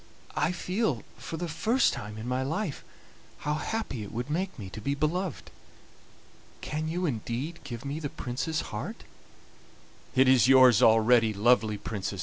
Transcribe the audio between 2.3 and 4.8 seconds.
life, how happy it would make me